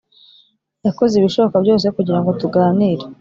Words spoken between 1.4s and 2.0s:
byose